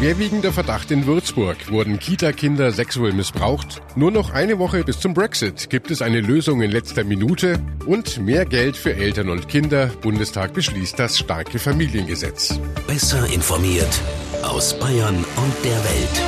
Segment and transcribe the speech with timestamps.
[0.00, 1.70] Schwerwiegender Verdacht in Würzburg.
[1.70, 3.82] Wurden Kita-Kinder sexuell missbraucht?
[3.96, 5.68] Nur noch eine Woche bis zum Brexit.
[5.68, 7.58] Gibt es eine Lösung in letzter Minute?
[7.84, 9.88] Und mehr Geld für Eltern und Kinder.
[10.00, 12.58] Bundestag beschließt das starke Familiengesetz.
[12.86, 14.00] Besser informiert
[14.42, 16.22] aus Bayern und der Welt.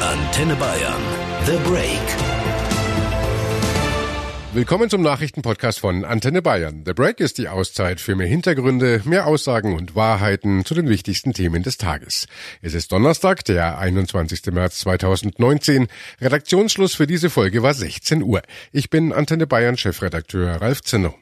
[0.00, 1.02] Antenne Bayern.
[1.44, 2.39] The Break.
[4.52, 6.82] Willkommen zum Nachrichtenpodcast von Antenne Bayern.
[6.84, 11.32] The Break ist die Auszeit für mehr Hintergründe, mehr Aussagen und Wahrheiten zu den wichtigsten
[11.32, 12.26] Themen des Tages.
[12.60, 14.46] Es ist Donnerstag, der 21.
[14.46, 15.86] März 2019.
[16.20, 18.42] Redaktionsschluss für diese Folge war 16 Uhr.
[18.72, 21.14] Ich bin Antenne Bayern Chefredakteur Ralf Zinno.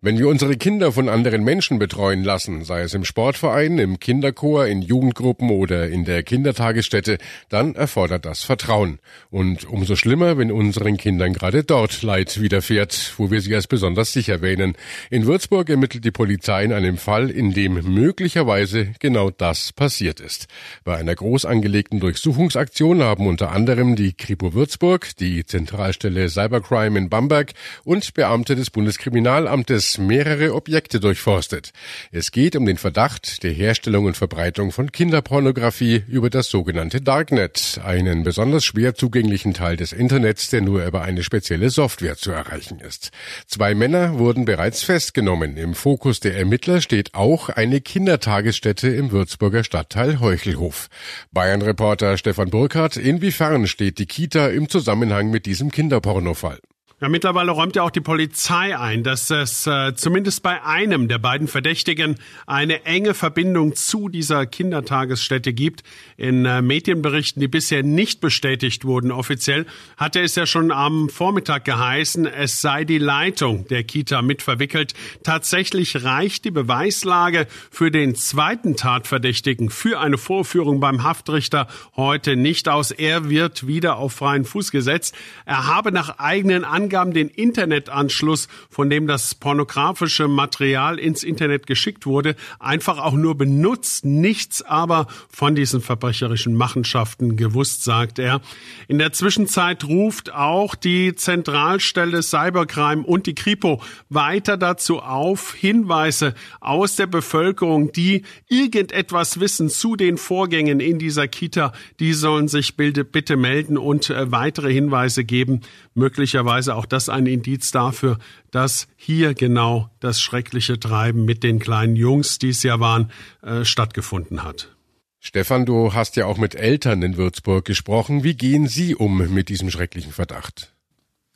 [0.00, 4.64] Wenn wir unsere Kinder von anderen Menschen betreuen lassen, sei es im Sportverein, im Kinderchor,
[4.68, 9.00] in Jugendgruppen oder in der Kindertagesstätte, dann erfordert das Vertrauen.
[9.28, 14.12] Und umso schlimmer, wenn unseren Kindern gerade dort Leid widerfährt, wo wir sie als besonders
[14.12, 14.76] sicher wähnen.
[15.10, 20.46] In Würzburg ermittelt die Polizei in einem Fall, in dem möglicherweise genau das passiert ist.
[20.84, 27.08] Bei einer groß angelegten Durchsuchungsaktion haben unter anderem die Kripo Würzburg, die Zentralstelle Cybercrime in
[27.08, 27.50] Bamberg
[27.82, 31.70] und Beamte des Bundeskriminalamtes mehrere Objekte durchforstet.
[32.12, 37.80] Es geht um den Verdacht der Herstellung und Verbreitung von Kinderpornografie über das sogenannte Darknet,
[37.82, 42.80] einen besonders schwer zugänglichen Teil des Internets, der nur über eine spezielle Software zu erreichen
[42.80, 43.10] ist.
[43.46, 45.56] Zwei Männer wurden bereits festgenommen.
[45.56, 50.88] Im Fokus der Ermittler steht auch eine Kindertagesstätte im Würzburger Stadtteil Heuchelhof.
[51.32, 56.58] Bayern-Reporter Stefan Burkhardt, inwiefern steht die Kita im Zusammenhang mit diesem Kinderpornofall?
[57.00, 61.18] Ja, mittlerweile räumt ja auch die Polizei ein, dass es äh, zumindest bei einem der
[61.18, 65.84] beiden Verdächtigen eine enge Verbindung zu dieser Kindertagesstätte gibt.
[66.16, 69.64] In äh, Medienberichten, die bisher nicht bestätigt wurden offiziell,
[69.96, 74.94] hatte es ja schon am Vormittag geheißen, es sei die Leitung der Kita mit verwickelt.
[75.22, 82.68] Tatsächlich reicht die Beweislage für den zweiten Tatverdächtigen für eine Vorführung beim Haftrichter heute nicht
[82.68, 82.90] aus.
[82.90, 85.14] Er wird wieder auf freien Fuß gesetzt.
[85.46, 91.66] Er habe nach eigenen Angaben Angaben den Internetanschluss, von dem das pornografische Material ins Internet
[91.66, 98.40] geschickt wurde, einfach auch nur benutzt, nichts aber von diesen verbrecherischen Machenschaften gewusst, sagt er.
[98.88, 106.32] In der Zwischenzeit ruft auch die Zentralstelle Cybercrime und die Kripo weiter dazu auf, Hinweise
[106.58, 112.76] aus der Bevölkerung, die irgendetwas wissen zu den Vorgängen in dieser Kita, die sollen sich
[112.76, 115.60] bitte melden und äh, weitere Hinweise geben,
[115.94, 118.18] möglicherweise auch das ein Indiz dafür,
[118.52, 123.10] dass hier genau das schreckliche Treiben mit den kleinen Jungs, die es ja waren,
[123.42, 124.74] äh, stattgefunden hat.
[125.18, 128.22] Stefan, du hast ja auch mit Eltern in Würzburg gesprochen.
[128.22, 130.72] Wie gehen Sie um mit diesem schrecklichen Verdacht?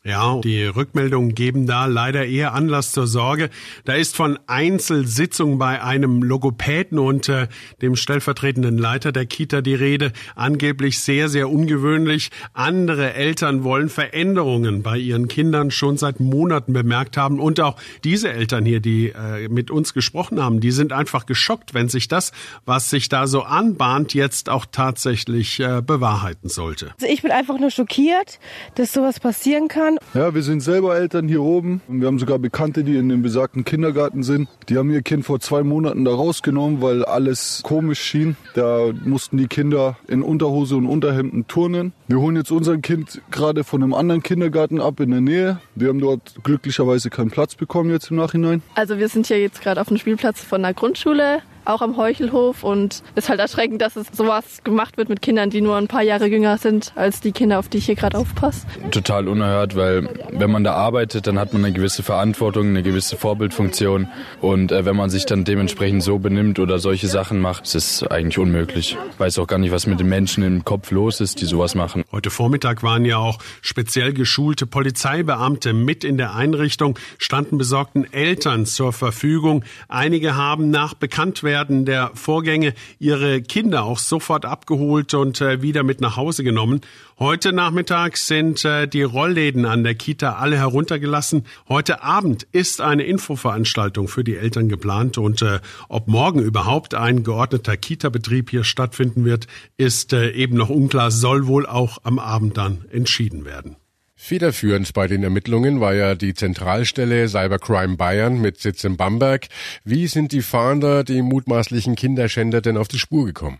[0.04, 3.50] Ja, die Rückmeldungen geben da leider eher Anlass zur Sorge.
[3.84, 7.46] Da ist von Einzelsitzungen bei einem Logopäden und äh,
[7.82, 10.12] dem stellvertretenden Leiter der Kita die Rede.
[10.34, 12.30] Angeblich sehr, sehr ungewöhnlich.
[12.52, 17.38] Andere Eltern wollen Veränderungen bei ihren Kindern schon seit Monaten bemerkt haben.
[17.38, 21.74] Und auch diese Eltern hier, die äh, mit uns gesprochen haben, die sind einfach geschockt,
[21.74, 22.32] wenn sich das,
[22.64, 26.90] was sich da so anbahnt, jetzt auch tatsächlich äh, bewahrheiten sollte.
[27.00, 28.40] Also ich bin einfach nur schockiert,
[28.74, 29.91] dass sowas passieren kann.
[29.92, 29.98] Eltern?
[30.14, 33.22] Ja, wir sind selber Eltern hier oben und wir haben sogar Bekannte, die in dem
[33.22, 34.48] besagten Kindergarten sind.
[34.68, 38.36] Die haben ihr Kind vor zwei Monaten da rausgenommen, weil alles komisch schien.
[38.54, 41.92] Da mussten die Kinder in Unterhose und Unterhemden turnen.
[42.08, 45.60] Wir holen jetzt unser Kind gerade von einem anderen Kindergarten ab in der Nähe.
[45.74, 48.62] Wir haben dort glücklicherweise keinen Platz bekommen jetzt im Nachhinein.
[48.74, 52.64] Also wir sind hier jetzt gerade auf dem Spielplatz von der Grundschule auch am Heuchelhof
[52.64, 56.02] und ist halt erschreckend, dass es sowas gemacht wird mit Kindern, die nur ein paar
[56.02, 58.66] Jahre jünger sind als die Kinder, auf die ich hier gerade aufpasse.
[58.90, 63.16] Total unerhört, weil wenn man da arbeitet, dann hat man eine gewisse Verantwortung, eine gewisse
[63.16, 64.08] Vorbildfunktion
[64.40, 68.02] und äh, wenn man sich dann dementsprechend so benimmt oder solche Sachen macht, ist es
[68.06, 68.96] eigentlich unmöglich.
[69.12, 71.74] Ich weiß auch gar nicht, was mit den Menschen im Kopf los ist, die sowas
[71.74, 72.04] machen.
[72.10, 78.66] Heute Vormittag waren ja auch speziell geschulte Polizeibeamte mit in der Einrichtung, standen besorgten Eltern
[78.66, 79.64] zur Verfügung.
[79.88, 85.82] Einige haben nach Bekanntwerden werden der Vorgänge ihre Kinder auch sofort abgeholt und äh, wieder
[85.82, 86.80] mit nach Hause genommen.
[87.18, 91.44] Heute Nachmittag sind äh, die Rollläden an der Kita alle heruntergelassen.
[91.68, 95.60] Heute Abend ist eine Infoveranstaltung für die Eltern geplant und äh,
[95.90, 99.46] ob morgen überhaupt ein geordneter Kita-Betrieb hier stattfinden wird,
[99.76, 103.76] ist eben noch unklar, soll wohl auch am Abend dann entschieden werden.
[104.24, 109.48] Federführend bei den Ermittlungen war ja die Zentralstelle Cybercrime Bayern mit Sitz in Bamberg.
[109.82, 113.58] Wie sind die Fahnder dem mutmaßlichen Kinderschänder denn auf die Spur gekommen?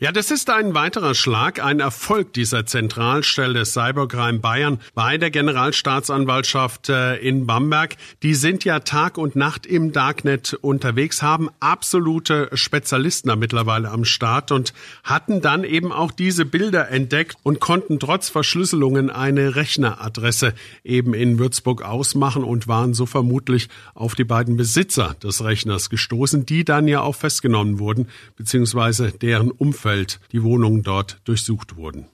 [0.00, 6.88] Ja, das ist ein weiterer Schlag, ein Erfolg dieser Zentralstelle Cybercrime Bayern bei der Generalstaatsanwaltschaft
[6.88, 7.94] äh, in Bamberg.
[8.24, 14.04] Die sind ja Tag und Nacht im Darknet unterwegs, haben absolute Spezialisten da mittlerweile am
[14.04, 14.74] Start und
[15.04, 21.38] hatten dann eben auch diese Bilder entdeckt und konnten trotz Verschlüsselungen eine Rechneradresse eben in
[21.38, 26.88] Würzburg ausmachen und waren so vermutlich auf die beiden Besitzer des Rechners gestoßen, die dann
[26.88, 32.06] ja auch festgenommen wurden, beziehungsweise deren Umfeld Umfeld die Wohnungen dort durchsucht wurden.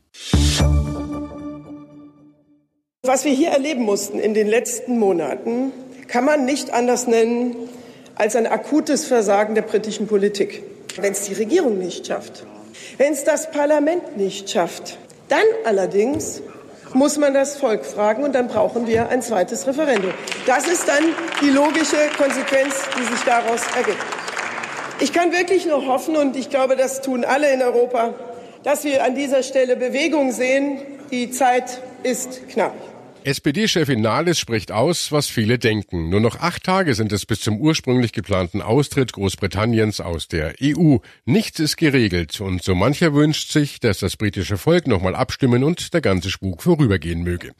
[3.02, 5.72] Was wir hier erleben mussten in den letzten Monaten,
[6.08, 7.54] kann man nicht anders nennen
[8.16, 10.64] als ein akutes Versagen der britischen Politik.
[10.96, 12.44] Wenn es die Regierung nicht schafft,
[12.98, 16.42] wenn es das Parlament nicht schafft, dann allerdings
[16.92, 20.10] muss man das Volk fragen und dann brauchen wir ein zweites Referendum.
[20.44, 21.04] Das ist dann
[21.40, 24.19] die logische Konsequenz, die sich daraus ergibt.
[25.02, 28.12] Ich kann wirklich nur hoffen, und ich glaube, das tun alle in Europa,
[28.64, 30.82] dass wir an dieser Stelle Bewegung sehen.
[31.10, 32.74] Die Zeit ist knapp.
[33.24, 36.08] SPD-Chefin Nahles spricht aus, was viele denken.
[36.08, 40.96] Nur noch acht Tage sind es bis zum ursprünglich geplanten Austritt Großbritanniens aus der EU.
[41.26, 45.92] Nichts ist geregelt und so mancher wünscht sich, dass das britische Volk nochmal abstimmen und
[45.92, 47.52] der ganze Spuk vorübergehen möge.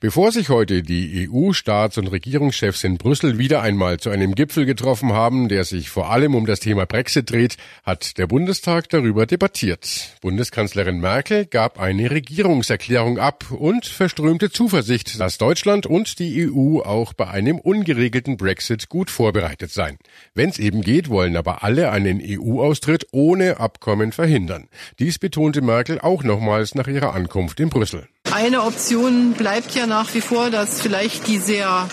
[0.00, 5.12] Bevor sich heute die EU-Staats- und Regierungschefs in Brüssel wieder einmal zu einem Gipfel getroffen
[5.12, 10.16] haben, der sich vor allem um das Thema Brexit dreht, hat der Bundestag darüber debattiert.
[10.22, 16.80] Bundeskanzlerin Merkel gab eine Regierungserklärung ab und verströmte Zuversicht Zuversicht, dass Deutschland und die EU
[16.80, 19.98] auch bei einem ungeregelten Brexit gut vorbereitet seien.
[20.34, 24.68] Wenn es eben geht, wollen aber alle einen EU-Austritt ohne Abkommen verhindern.
[24.98, 28.08] Dies betonte Merkel auch nochmals nach ihrer Ankunft in Brüssel.
[28.32, 31.88] Eine Option bleibt ja nach wie vor, dass vielleicht die sehr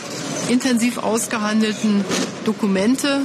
[0.50, 2.06] intensiv ausgehandelten
[2.46, 3.22] Dokumente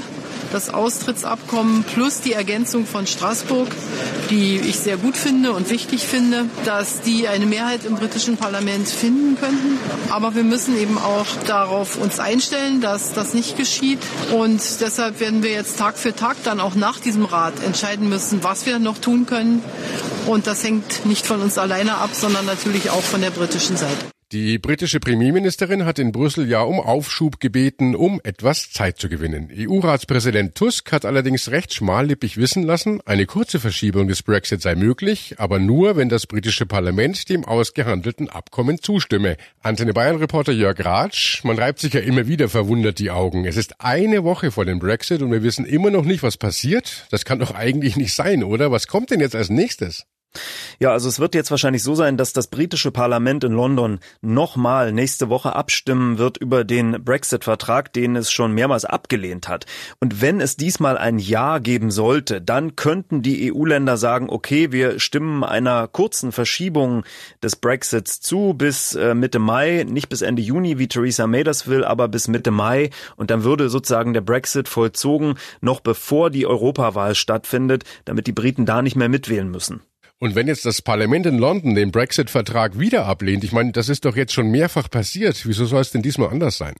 [0.54, 3.68] das Austrittsabkommen plus die Ergänzung von Straßburg,
[4.30, 8.88] die ich sehr gut finde und wichtig finde, dass die eine Mehrheit im britischen Parlament
[8.88, 9.78] finden könnten.
[10.10, 13.98] Aber wir müssen eben auch darauf uns einstellen, dass das nicht geschieht.
[14.32, 18.44] Und deshalb werden wir jetzt Tag für Tag dann auch nach diesem Rat entscheiden müssen,
[18.44, 19.60] was wir noch tun können.
[20.26, 24.13] Und das hängt nicht von uns alleine ab, sondern natürlich auch von der britischen Seite.
[24.32, 29.50] Die britische Premierministerin hat in Brüssel ja um Aufschub gebeten, um etwas Zeit zu gewinnen.
[29.54, 35.36] EU-Ratspräsident Tusk hat allerdings recht schmallippig wissen lassen, eine kurze Verschiebung des Brexit sei möglich,
[35.38, 39.36] aber nur, wenn das britische Parlament dem ausgehandelten Abkommen zustimme.
[39.60, 43.44] Antenne Bayern-Reporter Jörg Ratsch, man reibt sich ja immer wieder verwundert die Augen.
[43.44, 47.06] Es ist eine Woche vor dem Brexit und wir wissen immer noch nicht, was passiert.
[47.10, 48.72] Das kann doch eigentlich nicht sein, oder?
[48.72, 50.06] Was kommt denn jetzt als nächstes?
[50.80, 54.92] Ja, also es wird jetzt wahrscheinlich so sein, dass das britische Parlament in London nochmal
[54.92, 59.66] nächste Woche abstimmen wird über den Brexit-Vertrag, den es schon mehrmals abgelehnt hat.
[60.00, 64.98] Und wenn es diesmal ein Ja geben sollte, dann könnten die EU-Länder sagen, okay, wir
[64.98, 67.04] stimmen einer kurzen Verschiebung
[67.42, 71.66] des Brexits zu bis äh, Mitte Mai, nicht bis Ende Juni, wie Theresa May das
[71.68, 72.90] will, aber bis Mitte Mai.
[73.16, 78.66] Und dann würde sozusagen der Brexit vollzogen, noch bevor die Europawahl stattfindet, damit die Briten
[78.66, 79.82] da nicht mehr mitwählen müssen.
[80.20, 84.04] Und wenn jetzt das Parlament in London den Brexit-Vertrag wieder ablehnt, ich meine, das ist
[84.04, 85.46] doch jetzt schon mehrfach passiert.
[85.46, 86.74] Wieso soll es denn diesmal anders sein?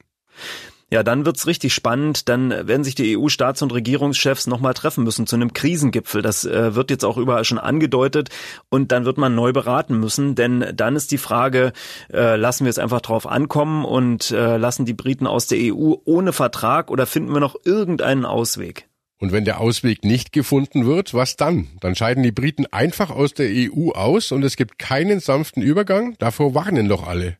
[0.91, 2.29] Ja, dann wird's richtig spannend.
[2.29, 6.23] Dann werden sich die EU-Staats- und Regierungschefs nochmal treffen müssen zu einem Krisengipfel.
[6.23, 8.29] Das äh, wird jetzt auch überall schon angedeutet.
[8.69, 10.37] Und dann wird man neu beraten müssen.
[10.37, 11.73] Denn dann ist die Frage,
[12.13, 15.95] äh, lassen wir es einfach drauf ankommen und äh, lassen die Briten aus der EU
[16.05, 18.87] ohne Vertrag oder finden wir noch irgendeinen Ausweg?
[19.19, 21.69] Und wenn der Ausweg nicht gefunden wird, was dann?
[21.81, 26.17] Dann scheiden die Briten einfach aus der EU aus und es gibt keinen sanften Übergang?
[26.19, 27.39] Davor warnen doch alle.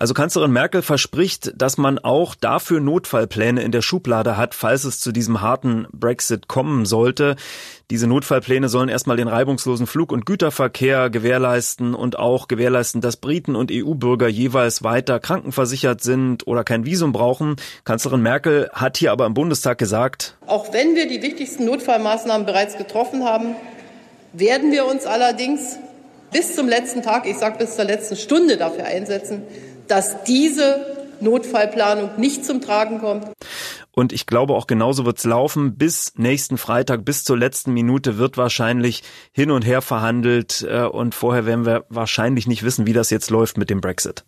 [0.00, 4.98] Also Kanzlerin Merkel verspricht, dass man auch dafür Notfallpläne in der Schublade hat, falls es
[4.98, 7.36] zu diesem harten Brexit kommen sollte.
[7.90, 13.54] Diese Notfallpläne sollen erstmal den reibungslosen Flug- und Güterverkehr gewährleisten und auch gewährleisten, dass Briten
[13.54, 17.56] und EU-Bürger jeweils weiter krankenversichert sind oder kein Visum brauchen.
[17.84, 22.78] Kanzlerin Merkel hat hier aber im Bundestag gesagt, auch wenn wir die wichtigsten Notfallmaßnahmen bereits
[22.78, 23.54] getroffen haben,
[24.32, 25.76] werden wir uns allerdings
[26.32, 29.42] bis zum letzten Tag, ich sage bis zur letzten Stunde dafür einsetzen,
[29.90, 30.86] dass diese
[31.20, 33.26] Notfallplanung nicht zum Tragen kommt.
[33.92, 35.76] Und ich glaube auch genauso wird's laufen.
[35.76, 40.66] Bis nächsten Freitag, bis zur letzten Minute wird wahrscheinlich hin und her verhandelt.
[40.68, 44.24] Äh, und vorher werden wir wahrscheinlich nicht wissen, wie das jetzt läuft mit dem Brexit.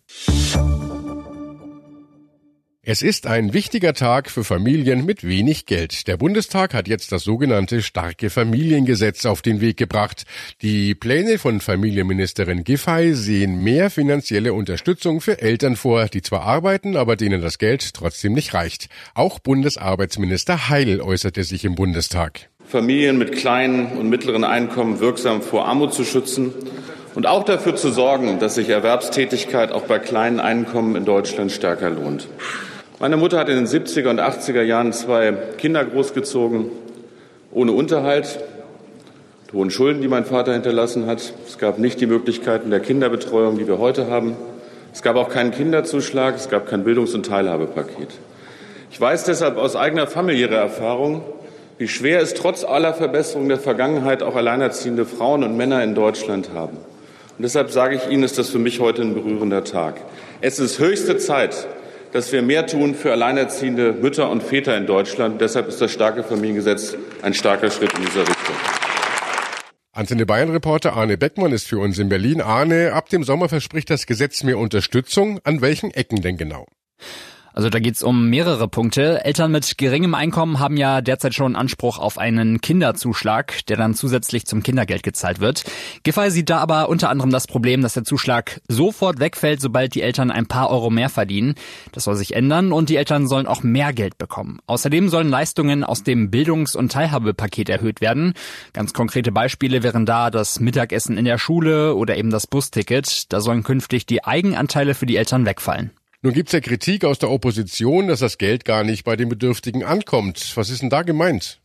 [2.85, 6.05] Es ist ein wichtiger Tag für Familien mit wenig Geld.
[6.09, 10.25] Der Bundestag hat jetzt das sogenannte starke Familiengesetz auf den Weg gebracht.
[10.61, 16.97] Die Pläne von Familienministerin Giffey sehen mehr finanzielle Unterstützung für Eltern vor, die zwar arbeiten,
[16.97, 18.89] aber denen das Geld trotzdem nicht reicht.
[19.13, 22.49] Auch Bundesarbeitsminister Heil äußerte sich im Bundestag.
[22.65, 26.53] Familien mit kleinen und mittleren Einkommen wirksam vor Armut zu schützen
[27.15, 31.89] und auch dafür zu sorgen, dass sich Erwerbstätigkeit auch bei kleinen Einkommen in Deutschland stärker
[31.89, 32.27] lohnt.
[33.03, 36.71] Meine Mutter hat in den 70er und 80er Jahren zwei Kinder großgezogen,
[37.51, 38.39] ohne Unterhalt,
[39.41, 41.33] mit hohen Schulden, die mein Vater hinterlassen hat.
[41.45, 44.37] Es gab nicht die Möglichkeiten der Kinderbetreuung, die wir heute haben.
[44.93, 48.07] Es gab auch keinen Kinderzuschlag, es gab kein Bildungs- und Teilhabepaket.
[48.89, 51.23] Ich weiß deshalb aus eigener familiärer Erfahrung,
[51.77, 56.51] wie schwer es trotz aller Verbesserungen der Vergangenheit auch alleinerziehende Frauen und Männer in Deutschland
[56.53, 56.77] haben.
[56.77, 59.95] Und deshalb sage ich Ihnen, ist das für mich heute ein berührender Tag.
[60.39, 61.67] Es ist höchste Zeit,
[62.13, 65.41] dass wir mehr tun für alleinerziehende Mütter und Väter in Deutschland.
[65.41, 68.55] Deshalb ist das starke Familiengesetz ein starker Schritt in dieser Richtung.
[69.91, 72.41] Antenne Bayern Reporter Arne Beckmann ist für uns in Berlin.
[72.41, 75.39] Arne, ab dem Sommer verspricht das Gesetz mehr Unterstützung.
[75.43, 76.67] An welchen Ecken denn genau?
[77.53, 79.23] Also da geht's um mehrere Punkte.
[79.23, 84.45] Eltern mit geringem Einkommen haben ja derzeit schon Anspruch auf einen Kinderzuschlag, der dann zusätzlich
[84.45, 85.63] zum Kindergeld gezahlt wird.
[86.01, 90.01] Giffey sieht da aber unter anderem das Problem, dass der Zuschlag sofort wegfällt, sobald die
[90.01, 91.53] Eltern ein paar Euro mehr verdienen.
[91.91, 94.59] Das soll sich ändern und die Eltern sollen auch mehr Geld bekommen.
[94.65, 98.33] Außerdem sollen Leistungen aus dem Bildungs- und Teilhabepaket erhöht werden.
[98.73, 103.31] Ganz konkrete Beispiele wären da das Mittagessen in der Schule oder eben das Busticket.
[103.31, 105.91] Da sollen künftig die Eigenanteile für die Eltern wegfallen.
[106.25, 109.83] Nun gibt's ja Kritik aus der Opposition, dass das Geld gar nicht bei den Bedürftigen
[109.83, 110.55] ankommt.
[110.55, 111.59] Was ist denn da gemeint?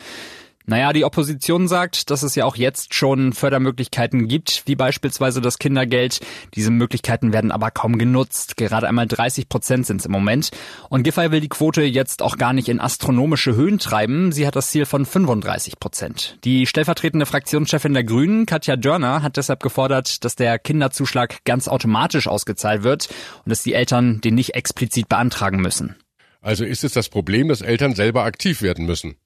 [0.68, 5.58] Naja, die Opposition sagt, dass es ja auch jetzt schon Fördermöglichkeiten gibt, wie beispielsweise das
[5.58, 6.20] Kindergeld.
[6.54, 8.58] Diese Möglichkeiten werden aber kaum genutzt.
[8.58, 10.50] Gerade einmal 30 Prozent sind es im Moment.
[10.90, 14.30] Und Giffey will die Quote jetzt auch gar nicht in astronomische Höhen treiben.
[14.30, 16.36] Sie hat das Ziel von 35 Prozent.
[16.44, 22.28] Die stellvertretende Fraktionschefin der Grünen, Katja Dörner, hat deshalb gefordert, dass der Kinderzuschlag ganz automatisch
[22.28, 23.08] ausgezahlt wird
[23.42, 25.96] und dass die Eltern den nicht explizit beantragen müssen.
[26.42, 29.16] Also ist es das Problem, dass Eltern selber aktiv werden müssen?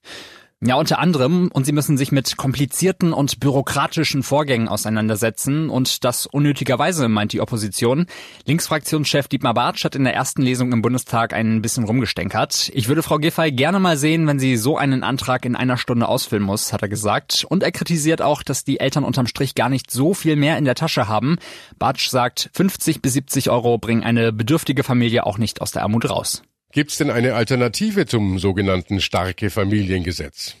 [0.65, 1.49] Ja, unter anderem.
[1.51, 5.69] Und sie müssen sich mit komplizierten und bürokratischen Vorgängen auseinandersetzen.
[5.69, 8.05] Und das unnötigerweise, meint die Opposition.
[8.45, 12.71] Linksfraktionschef Dietmar Bartsch hat in der ersten Lesung im Bundestag ein bisschen rumgestänkert.
[12.73, 16.07] Ich würde Frau Giffey gerne mal sehen, wenn sie so einen Antrag in einer Stunde
[16.07, 17.45] ausfüllen muss, hat er gesagt.
[17.49, 20.63] Und er kritisiert auch, dass die Eltern unterm Strich gar nicht so viel mehr in
[20.63, 21.39] der Tasche haben.
[21.77, 26.09] Bartsch sagt, 50 bis 70 Euro bringen eine bedürftige Familie auch nicht aus der Armut
[26.09, 26.41] raus.
[26.73, 30.55] Gibt's denn eine Alternative zum sogenannten starke Familiengesetz?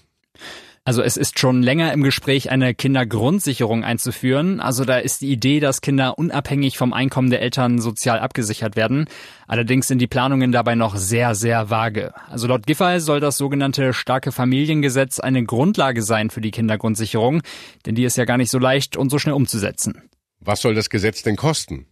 [0.85, 4.59] Also es ist schon länger im Gespräch, eine Kindergrundsicherung einzuführen.
[4.59, 9.05] Also da ist die Idee, dass Kinder unabhängig vom Einkommen der Eltern sozial abgesichert werden.
[9.47, 12.13] Allerdings sind die Planungen dabei noch sehr, sehr vage.
[12.29, 17.41] Also laut Giffey soll das sogenannte starke Familiengesetz eine Grundlage sein für die Kindergrundsicherung,
[17.87, 20.03] denn die ist ja gar nicht so leicht und so schnell umzusetzen.
[20.41, 21.87] Was soll das Gesetz denn kosten?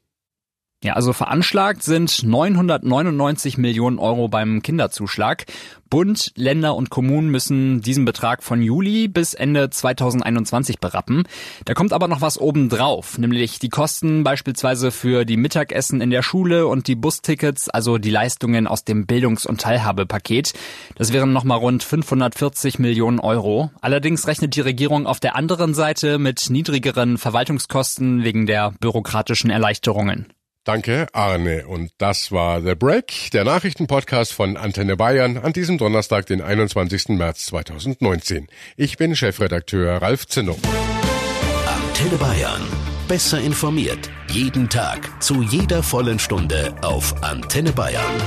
[0.84, 5.46] Ja, also veranschlagt sind 999 Millionen Euro beim Kinderzuschlag.
[5.92, 11.28] Bund, Länder und Kommunen müssen diesen Betrag von Juli bis Ende 2021 berappen.
[11.66, 16.24] Da kommt aber noch was obendrauf, nämlich die Kosten beispielsweise für die Mittagessen in der
[16.24, 20.54] Schule und die Bustickets, also die Leistungen aus dem Bildungs- und Teilhabepaket.
[20.96, 23.70] Das wären nochmal rund 540 Millionen Euro.
[23.82, 30.26] Allerdings rechnet die Regierung auf der anderen Seite mit niedrigeren Verwaltungskosten wegen der bürokratischen Erleichterungen.
[30.64, 31.68] Danke, Arne.
[31.68, 37.10] Und das war The Break, der Nachrichtenpodcast von Antenne Bayern an diesem Donnerstag, den 21.
[37.10, 38.48] März 2019.
[38.78, 40.58] Ich bin Chefredakteur Ralf Zinno.
[41.66, 42.62] Antenne Bayern.
[43.08, 44.12] Besser informiert.
[44.30, 45.22] Jeden Tag.
[45.22, 48.20] Zu jeder vollen Stunde auf Antenne Bayern.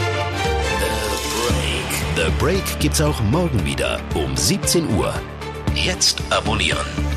[2.17, 2.27] The Break.
[2.27, 5.15] The Break gibt's auch morgen wieder um 17 Uhr.
[5.77, 7.14] Jetzt abonnieren.